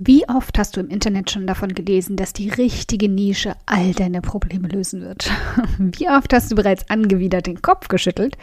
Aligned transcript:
Wie 0.00 0.28
oft 0.28 0.56
hast 0.58 0.76
du 0.76 0.80
im 0.80 0.90
Internet 0.90 1.28
schon 1.28 1.48
davon 1.48 1.74
gelesen, 1.74 2.14
dass 2.14 2.32
die 2.32 2.50
richtige 2.50 3.08
Nische 3.08 3.54
all 3.66 3.92
deine 3.92 4.20
Probleme 4.20 4.68
lösen 4.68 5.00
wird? 5.00 5.28
Wie 5.78 6.08
oft 6.08 6.32
hast 6.32 6.52
du 6.52 6.54
bereits 6.54 6.88
angewidert 6.88 7.48
den 7.48 7.62
Kopf 7.62 7.88
geschüttelt 7.88 8.38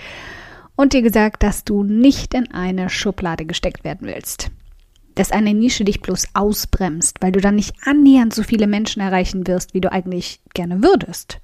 und 0.75 0.91
dir 0.91 1.01
gesagt, 1.01 1.43
dass 1.43 1.63
du 1.63 1.83
nicht 1.83 2.33
in 2.33 2.51
eine 2.51 2.89
Schublade 2.89 3.45
gesteckt 3.45 3.85
werden 3.85 4.05
willst? 4.05 4.51
Dass 5.15 5.31
eine 5.31 5.53
Nische 5.53 5.85
dich 5.85 6.01
bloß 6.01 6.27
ausbremst, 6.33 7.21
weil 7.21 7.31
du 7.31 7.39
dann 7.39 7.55
nicht 7.55 7.73
annähernd 7.85 8.33
so 8.33 8.43
viele 8.43 8.67
Menschen 8.67 9.01
erreichen 9.01 9.47
wirst, 9.47 9.73
wie 9.73 9.81
du 9.81 9.89
eigentlich 9.89 10.41
gerne 10.53 10.83
würdest? 10.83 11.39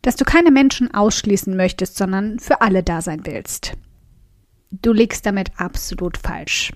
Dass 0.00 0.16
du 0.16 0.24
keine 0.24 0.50
Menschen 0.50 0.94
ausschließen 0.94 1.54
möchtest, 1.54 1.98
sondern 1.98 2.38
für 2.38 2.62
alle 2.62 2.82
da 2.82 3.02
sein 3.02 3.26
willst? 3.26 3.74
Du 4.70 4.94
liegst 4.94 5.26
damit 5.26 5.50
absolut 5.58 6.16
falsch. 6.16 6.72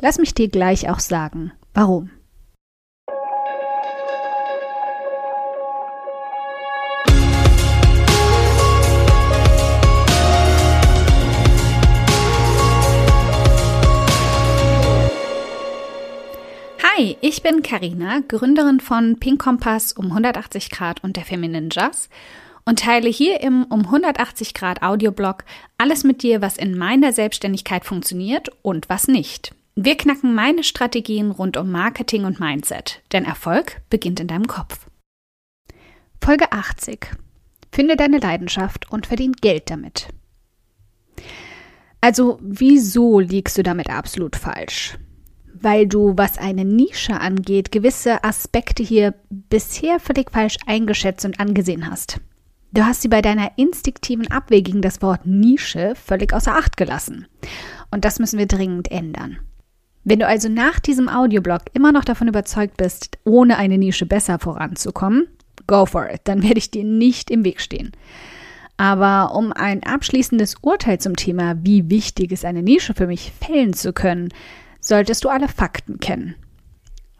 Lass 0.00 0.18
mich 0.18 0.32
dir 0.32 0.48
gleich 0.48 0.88
auch 0.88 1.00
sagen, 1.00 1.50
warum. 1.74 2.10
Hi, 16.80 17.16
ich 17.20 17.42
bin 17.42 17.64
Karina, 17.64 18.20
Gründerin 18.28 18.78
von 18.78 19.18
Pink 19.18 19.42
Kompass 19.42 19.92
um 19.92 20.06
180 20.06 20.70
Grad 20.70 21.02
und 21.02 21.16
der 21.16 21.24
Feminine 21.24 21.70
Jazz 21.72 22.08
und 22.64 22.78
teile 22.78 23.08
hier 23.08 23.40
im 23.40 23.64
um 23.64 23.80
180 23.86 24.54
Grad 24.54 24.82
Audioblog 24.82 25.44
alles 25.76 26.04
mit 26.04 26.22
dir, 26.22 26.40
was 26.40 26.56
in 26.56 26.78
meiner 26.78 27.12
Selbstständigkeit 27.12 27.84
funktioniert 27.84 28.50
und 28.62 28.88
was 28.88 29.08
nicht. 29.08 29.57
Wir 29.80 29.96
knacken 29.96 30.34
meine 30.34 30.64
Strategien 30.64 31.30
rund 31.30 31.56
um 31.56 31.70
Marketing 31.70 32.24
und 32.24 32.40
Mindset, 32.40 33.00
denn 33.12 33.24
Erfolg 33.24 33.80
beginnt 33.90 34.18
in 34.18 34.26
deinem 34.26 34.48
Kopf. 34.48 34.88
Folge 36.20 36.50
80. 36.50 37.12
Finde 37.70 37.94
deine 37.94 38.18
Leidenschaft 38.18 38.90
und 38.90 39.06
verdien 39.06 39.34
Geld 39.34 39.70
damit. 39.70 40.08
Also, 42.00 42.40
wieso 42.42 43.20
liegst 43.20 43.56
du 43.56 43.62
damit 43.62 43.88
absolut 43.88 44.34
falsch? 44.34 44.98
Weil 45.54 45.86
du, 45.86 46.14
was 46.16 46.38
eine 46.38 46.64
Nische 46.64 47.20
angeht, 47.20 47.70
gewisse 47.70 48.24
Aspekte 48.24 48.82
hier 48.82 49.14
bisher 49.30 50.00
völlig 50.00 50.32
falsch 50.32 50.56
eingeschätzt 50.66 51.24
und 51.24 51.38
angesehen 51.38 51.88
hast. 51.88 52.20
Du 52.72 52.84
hast 52.84 53.02
sie 53.02 53.08
bei 53.08 53.22
deiner 53.22 53.52
instinktiven 53.56 54.28
Abwägung 54.28 54.82
das 54.82 55.02
Wort 55.02 55.24
Nische 55.24 55.94
völlig 55.94 56.32
außer 56.32 56.56
Acht 56.56 56.76
gelassen. 56.76 57.28
Und 57.92 58.04
das 58.04 58.18
müssen 58.18 58.40
wir 58.40 58.46
dringend 58.46 58.90
ändern. 58.90 59.38
Wenn 60.10 60.20
du 60.20 60.26
also 60.26 60.48
nach 60.48 60.80
diesem 60.80 61.10
Audioblog 61.10 61.64
immer 61.74 61.92
noch 61.92 62.02
davon 62.02 62.28
überzeugt 62.28 62.78
bist, 62.78 63.18
ohne 63.24 63.58
eine 63.58 63.76
Nische 63.76 64.06
besser 64.06 64.38
voranzukommen, 64.38 65.28
go 65.66 65.84
for 65.84 66.08
it, 66.10 66.22
dann 66.24 66.42
werde 66.42 66.56
ich 66.56 66.70
dir 66.70 66.82
nicht 66.82 67.30
im 67.30 67.44
Weg 67.44 67.60
stehen. 67.60 67.92
Aber 68.78 69.34
um 69.34 69.52
ein 69.52 69.82
abschließendes 69.82 70.54
Urteil 70.62 70.98
zum 70.98 71.14
Thema, 71.14 71.56
wie 71.62 71.90
wichtig 71.90 72.32
ist 72.32 72.46
eine 72.46 72.62
Nische 72.62 72.94
für 72.94 73.06
mich, 73.06 73.32
fällen 73.38 73.74
zu 73.74 73.92
können, 73.92 74.30
solltest 74.80 75.24
du 75.24 75.28
alle 75.28 75.46
Fakten 75.46 76.00
kennen. 76.00 76.36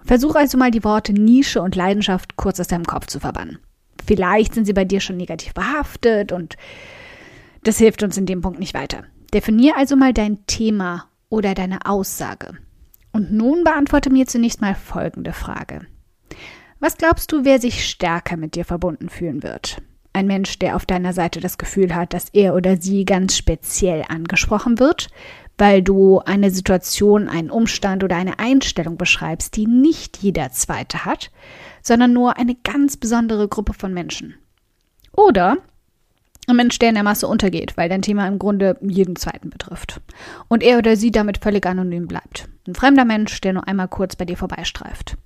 Versuch 0.02 0.34
also 0.34 0.56
mal 0.56 0.70
die 0.70 0.84
Worte 0.84 1.12
Nische 1.12 1.60
und 1.60 1.76
Leidenschaft 1.76 2.36
kurz 2.36 2.58
aus 2.58 2.68
deinem 2.68 2.86
Kopf 2.86 3.08
zu 3.08 3.20
verbannen. 3.20 3.58
Vielleicht 4.06 4.54
sind 4.54 4.64
sie 4.64 4.72
bei 4.72 4.86
dir 4.86 5.00
schon 5.00 5.18
negativ 5.18 5.52
behaftet 5.52 6.32
und 6.32 6.56
das 7.64 7.76
hilft 7.76 8.02
uns 8.02 8.16
in 8.16 8.24
dem 8.24 8.40
Punkt 8.40 8.58
nicht 8.58 8.72
weiter. 8.72 9.04
Definier 9.34 9.76
also 9.76 9.94
mal 9.94 10.14
dein 10.14 10.46
Thema 10.46 11.04
oder 11.28 11.54
deine 11.54 11.84
Aussage. 11.84 12.56
Und 13.18 13.32
nun 13.32 13.64
beantworte 13.64 14.10
mir 14.10 14.28
zunächst 14.28 14.60
mal 14.60 14.76
folgende 14.76 15.32
Frage. 15.32 15.80
Was 16.78 16.96
glaubst 16.98 17.32
du, 17.32 17.44
wer 17.44 17.60
sich 17.60 17.84
stärker 17.84 18.36
mit 18.36 18.54
dir 18.54 18.64
verbunden 18.64 19.08
fühlen 19.08 19.42
wird? 19.42 19.82
Ein 20.12 20.28
Mensch, 20.28 20.60
der 20.60 20.76
auf 20.76 20.86
deiner 20.86 21.12
Seite 21.12 21.40
das 21.40 21.58
Gefühl 21.58 21.96
hat, 21.96 22.14
dass 22.14 22.28
er 22.28 22.54
oder 22.54 22.80
sie 22.80 23.04
ganz 23.04 23.36
speziell 23.36 24.04
angesprochen 24.08 24.78
wird, 24.78 25.08
weil 25.56 25.82
du 25.82 26.20
eine 26.20 26.52
Situation, 26.52 27.28
einen 27.28 27.50
Umstand 27.50 28.04
oder 28.04 28.14
eine 28.14 28.38
Einstellung 28.38 28.96
beschreibst, 28.96 29.56
die 29.56 29.66
nicht 29.66 30.18
jeder 30.18 30.52
zweite 30.52 31.04
hat, 31.04 31.32
sondern 31.82 32.12
nur 32.12 32.36
eine 32.36 32.54
ganz 32.54 32.96
besondere 32.96 33.48
Gruppe 33.48 33.72
von 33.72 33.92
Menschen. 33.92 34.36
Oder 35.10 35.56
Mensch, 36.54 36.78
der 36.78 36.90
in 36.90 36.94
der 36.94 37.04
Masse 37.04 37.26
untergeht, 37.26 37.76
weil 37.76 37.88
dein 37.88 38.02
Thema 38.02 38.26
im 38.26 38.38
Grunde 38.38 38.76
jeden 38.80 39.16
zweiten 39.16 39.50
betrifft. 39.50 40.00
Und 40.48 40.62
er 40.62 40.78
oder 40.78 40.96
sie 40.96 41.10
damit 41.10 41.38
völlig 41.38 41.66
anonym 41.66 42.06
bleibt. 42.06 42.48
Ein 42.66 42.74
fremder 42.74 43.04
Mensch, 43.04 43.40
der 43.40 43.52
nur 43.52 43.66
einmal 43.66 43.88
kurz 43.88 44.16
bei 44.16 44.24
dir 44.24 44.36
vorbeistreift. 44.36 45.16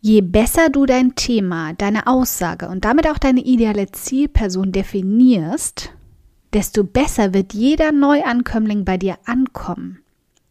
Je 0.00 0.20
besser 0.20 0.68
du 0.68 0.84
dein 0.84 1.14
Thema, 1.14 1.72
deine 1.72 2.06
Aussage 2.06 2.68
und 2.68 2.84
damit 2.84 3.08
auch 3.08 3.18
deine 3.18 3.40
ideale 3.40 3.90
Zielperson 3.90 4.70
definierst, 4.70 5.92
desto 6.52 6.84
besser 6.84 7.32
wird 7.32 7.54
jeder 7.54 7.90
Neuankömmling 7.90 8.84
bei 8.84 8.98
dir 8.98 9.16
ankommen. 9.24 10.00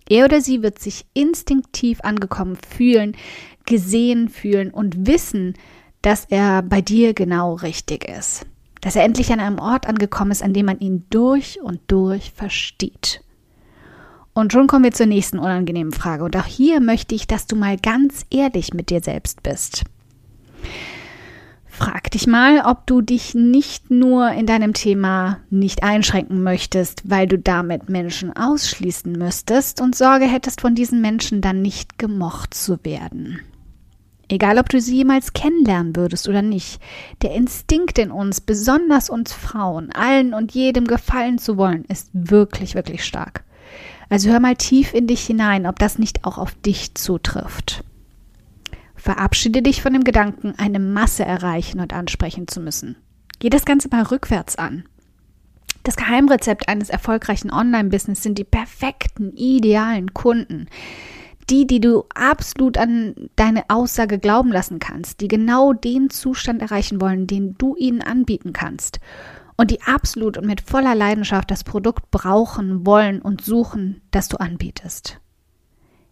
Er 0.09 0.25
oder 0.25 0.41
sie 0.41 0.63
wird 0.63 0.79
sich 0.79 1.05
instinktiv 1.13 2.01
angekommen 2.01 2.57
fühlen, 2.67 3.15
gesehen 3.65 4.27
fühlen 4.27 4.71
und 4.71 5.07
wissen, 5.07 5.53
dass 6.01 6.25
er 6.25 6.61
bei 6.63 6.81
dir 6.81 7.13
genau 7.13 7.53
richtig 7.53 8.09
ist 8.09 8.45
dass 8.83 8.97
er 8.97 9.05
endlich 9.05 9.31
an 9.31 9.39
einem 9.39 9.59
Ort 9.59 9.87
angekommen 9.87 10.31
ist, 10.31 10.43
an 10.43 10.53
dem 10.53 10.65
man 10.65 10.79
ihn 10.79 11.05
durch 11.09 11.61
und 11.61 11.79
durch 11.87 12.33
versteht. 12.35 13.21
Und 14.33 14.51
schon 14.51 14.67
kommen 14.67 14.83
wir 14.83 14.91
zur 14.91 15.05
nächsten 15.05 15.39
unangenehmen 15.39 15.93
Frage. 15.93 16.25
Und 16.25 16.35
auch 16.35 16.45
hier 16.45 16.81
möchte 16.81 17.15
ich, 17.15 17.25
dass 17.25 17.47
du 17.47 17.55
mal 17.55 17.77
ganz 17.77 18.25
ehrlich 18.29 18.73
mit 18.73 18.89
dir 18.89 19.01
selbst 19.01 19.41
bist. 19.41 19.83
Frag 21.65 22.11
dich 22.11 22.27
mal, 22.27 22.61
ob 22.65 22.85
du 22.85 23.01
dich 23.01 23.33
nicht 23.35 23.89
nur 23.89 24.31
in 24.31 24.45
deinem 24.45 24.73
Thema 24.73 25.39
nicht 25.49 25.81
einschränken 25.81 26.43
möchtest, 26.43 27.09
weil 27.09 27.25
du 27.25 27.39
damit 27.39 27.89
Menschen 27.89 28.35
ausschließen 28.35 29.13
müsstest 29.13 29.79
und 29.79 29.95
Sorge 29.95 30.25
hättest, 30.25 30.59
von 30.59 30.75
diesen 30.75 30.99
Menschen 30.99 31.39
dann 31.39 31.61
nicht 31.61 31.97
gemocht 31.97 32.53
zu 32.53 32.83
werden. 32.83 33.39
Egal, 34.33 34.57
ob 34.57 34.67
du 34.67 34.81
sie 34.81 34.95
jemals 34.95 35.33
kennenlernen 35.33 35.95
würdest 35.95 36.27
oder 36.27 36.41
nicht, 36.41 36.81
der 37.21 37.35
Instinkt 37.35 37.99
in 37.99 38.09
uns, 38.09 38.41
besonders 38.41 39.11
uns 39.11 39.31
Frauen, 39.31 39.91
allen 39.91 40.33
und 40.33 40.53
jedem 40.53 40.87
gefallen 40.87 41.37
zu 41.37 41.55
wollen, 41.55 41.85
ist 41.85 42.09
wirklich, 42.13 42.73
wirklich 42.73 43.05
stark. 43.05 43.43
Also 44.09 44.31
hör 44.31 44.39
mal 44.39 44.55
tief 44.55 44.91
in 44.95 45.05
dich 45.05 45.23
hinein, 45.23 45.67
ob 45.67 45.77
das 45.77 45.99
nicht 45.99 46.25
auch 46.25 46.39
auf 46.39 46.55
dich 46.55 46.95
zutrifft. 46.95 47.83
Verabschiede 48.95 49.61
dich 49.61 49.83
von 49.83 49.93
dem 49.93 50.03
Gedanken, 50.03 50.55
eine 50.57 50.79
Masse 50.79 51.23
erreichen 51.23 51.79
und 51.79 51.93
ansprechen 51.93 52.47
zu 52.47 52.59
müssen. 52.59 52.95
Geh 53.37 53.51
das 53.51 53.65
Ganze 53.65 53.89
mal 53.89 54.01
rückwärts 54.01 54.55
an. 54.55 54.85
Das 55.83 55.95
Geheimrezept 55.95 56.69
eines 56.69 56.89
erfolgreichen 56.89 57.51
Online-Business 57.51 58.23
sind 58.23 58.39
die 58.39 58.45
perfekten, 58.45 59.31
idealen 59.35 60.15
Kunden 60.15 60.69
die, 61.49 61.67
die 61.67 61.79
du 61.79 62.05
absolut 62.13 62.77
an 62.77 63.15
deine 63.35 63.69
Aussage 63.69 64.19
glauben 64.19 64.51
lassen 64.51 64.79
kannst, 64.79 65.21
die 65.21 65.27
genau 65.27 65.73
den 65.73 66.09
Zustand 66.09 66.61
erreichen 66.61 67.01
wollen, 67.01 67.27
den 67.27 67.55
du 67.57 67.75
ihnen 67.75 68.01
anbieten 68.01 68.53
kannst 68.53 68.99
und 69.55 69.71
die 69.71 69.81
absolut 69.81 70.37
und 70.37 70.45
mit 70.45 70.61
voller 70.61 70.95
Leidenschaft 70.95 71.51
das 71.51 71.63
Produkt 71.63 72.11
brauchen, 72.11 72.85
wollen 72.85 73.21
und 73.21 73.41
suchen, 73.43 74.01
das 74.11 74.27
du 74.27 74.37
anbietest. 74.37 75.19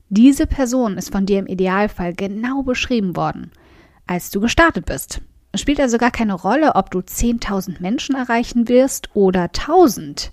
Diese 0.10 0.46
Person 0.46 0.98
ist 0.98 1.12
von 1.12 1.26
dir 1.26 1.40
im 1.40 1.48
Idealfall 1.48 2.14
genau 2.14 2.64
beschrieben 2.64 3.16
worden, 3.16 3.52
als 4.08 4.30
du 4.30 4.42
gestartet 4.42 4.86
bist. 4.86 5.22
Es 5.54 5.62
spielt 5.62 5.80
also 5.80 5.98
gar 5.98 6.12
keine 6.12 6.34
Rolle, 6.34 6.76
ob 6.76 6.92
du 6.92 7.00
10.000 7.00 7.82
Menschen 7.82 8.16
erreichen 8.16 8.68
wirst 8.68 9.10
oder 9.16 9.46
1.000. 9.46 10.32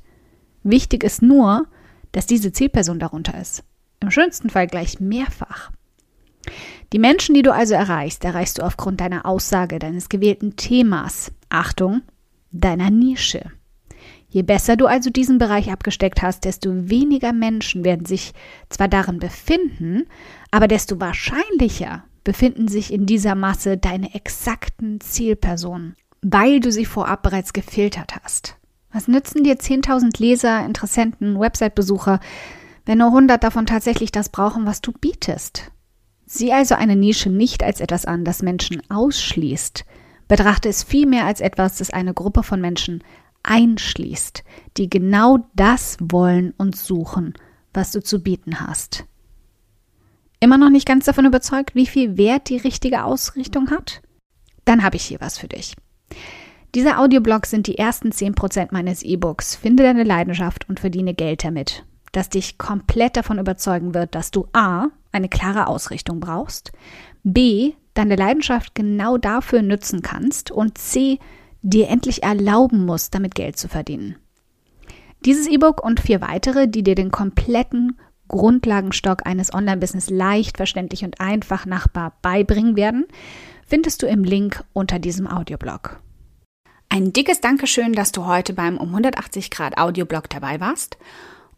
Wichtig 0.63 1.05
ist 1.05 1.23
nur, 1.23 1.67
dass 2.13 2.27
diese 2.27 2.53
Zielperson 2.53 2.99
darunter 2.99 3.41
ist. 3.41 3.65
Im 4.01 4.11
schönsten 4.11 4.51
Fall 4.51 4.67
gleich 4.67 5.01
mehrfach. 5.01 5.71
Die 6.93 6.99
Menschen, 6.99 7.35
die 7.35 7.43
du 7.43 7.53
also 7.53 7.75
erreichst, 7.75 8.25
erreichst 8.25 8.59
du 8.59 8.63
aufgrund 8.63 9.01
deiner 9.01 9.27
Aussage, 9.27 9.79
deines 9.79 10.09
gewählten 10.09 10.57
Themas. 10.57 11.33
Achtung, 11.51 12.03
deiner 12.51 12.91
Nische. 12.91 13.51
Je 14.31 14.43
besser 14.43 14.77
du 14.77 14.87
also 14.87 15.11
diesen 15.11 15.39
Bereich 15.39 15.71
abgesteckt 15.71 16.23
hast, 16.23 16.45
desto 16.45 16.71
weniger 16.91 17.33
Menschen 17.33 17.85
werden 17.85 18.05
sich 18.05 18.35
zwar 18.69 18.89
darin 18.89 19.19
befinden, 19.19 20.05
aber 20.51 20.69
desto 20.69 21.01
wahrscheinlicher 21.01 22.05
befinden 22.25 22.69
sich 22.69 22.93
in 22.93 23.07
dieser 23.07 23.35
Masse 23.35 23.79
deine 23.79 24.15
exakten 24.15 25.01
Zielpersonen, 25.01 25.97
weil 26.21 26.61
du 26.61 26.71
sie 26.71 26.85
vorab 26.85 27.23
bereits 27.23 27.55
gefiltert 27.55 28.17
hast. 28.23 28.57
Was 28.93 29.09
nützen 29.09 29.45
dir 29.45 29.57
10.000 29.57 30.21
Leser, 30.21 30.65
Interessenten, 30.65 31.39
Website-Besucher, 31.39 32.21
wenn 32.89 32.97
nur 32.97 33.09
100 33.09 33.45
davon 33.45 33.67
tatsächlich 33.67 34.13
das 34.13 34.31
brauchen, 34.31 34.65
was 34.65 34.81
du 34.81 34.93
bietest. 34.93 35.71
Sieh 36.25 36.55
also 36.55 36.75
eine 36.75 36.97
Nische 36.97 37.29
nicht 37.29 37.63
als 37.63 37.83
etwas 37.83 38.07
an, 38.07 38.25
das 38.25 38.41
Menschen 38.41 38.81
ausschließt. 38.89 39.85
Betrachte 40.27 40.71
es 40.71 40.85
vielmehr 40.85 41.27
als 41.27 41.43
etwas, 41.43 41.77
das 41.77 41.91
eine 41.91 42.15
Gruppe 42.15 42.43
von 42.43 42.63
Menschen 42.63 43.05
einschließt, 43.43 44.43
die 44.79 44.89
genau 44.89 45.51
das 45.55 45.99
wollen 46.01 46.55
und 46.57 46.77
suchen, 46.77 47.35
was 47.75 47.93
du 47.93 48.03
zu 48.03 48.23
bieten 48.23 48.59
hast. 48.59 49.05
Immer 50.41 50.57
noch 50.57 50.71
nicht 50.71 50.89
ganz 50.89 51.05
davon 51.05 51.27
überzeugt, 51.27 51.75
wie 51.75 51.87
viel 51.87 52.17
Wert 52.17 52.49
die 52.49 52.57
richtige 52.57 53.05
Ausrichtung 53.05 53.71
hat? 53.71 54.01
Dann 54.65 54.83
habe 54.83 54.97
ich 54.97 55.03
hier 55.03 55.21
was 55.21 55.37
für 55.37 55.49
dich. 55.49 55.77
Diese 56.75 56.97
Audioblogs 56.97 57.51
sind 57.51 57.67
die 57.67 57.77
ersten 57.77 58.13
10% 58.13 58.69
meines 58.71 59.03
E-Books. 59.03 59.57
Finde 59.57 59.83
deine 59.83 60.05
Leidenschaft 60.05 60.67
und 60.71 60.81
verdiene 60.81 61.13
Geld 61.13 61.45
damit, 61.45 61.85
das 62.13 62.29
dich 62.29 62.59
komplett 62.59 63.17
davon 63.17 63.39
überzeugen 63.39 63.95
wird, 63.95 64.15
dass 64.15 64.31
du 64.31 64.47
A, 64.53 64.89
eine 65.13 65.29
klare 65.29 65.67
Ausrichtung 65.67 66.21
brauchst, 66.21 66.73
B, 67.23 67.73
deine 67.95 68.17
Leidenschaft 68.17 68.75
genau 68.75 69.19
dafür 69.19 69.63
nützen 69.63 70.03
kannst 70.03 70.51
und 70.51 70.79
C, 70.79 71.19
dir 71.63 71.89
endlich 71.89 72.23
erlauben 72.23 72.85
musst, 72.85 73.15
damit 73.15 73.35
Geld 73.35 73.57
zu 73.57 73.69
verdienen. 73.69 74.17
Dieses 75.25 75.49
E-Book 75.49 75.83
und 75.83 76.01
vier 76.01 76.21
weitere, 76.21 76.69
die 76.69 76.85
dir 76.85 76.95
den 76.95 77.11
kompletten 77.11 77.99
Grundlagenstock 78.29 79.27
eines 79.27 79.53
Online-Business 79.53 80.11
leicht, 80.11 80.59
verständlich 80.59 81.05
und 81.05 81.21
einfach 81.21 81.67
nachbar 81.67 82.15
beibringen 82.23 82.77
werden, 82.77 83.07
findest 83.67 84.03
du 84.03 84.07
im 84.07 84.23
Link 84.23 84.63
unter 84.73 84.99
diesem 84.99 85.27
Audioblog. 85.27 86.01
Ein 86.91 87.13
dickes 87.13 87.41
Dankeschön, 87.41 87.93
dass 87.93 88.13
du 88.13 88.27
heute 88.27 88.55
beim 88.55 88.79
um 88.79 88.89
180 88.89 89.51
Grad 89.51 89.77
Audioblog 89.77 90.31
dabei 90.31 90.61
warst. 90.61 90.97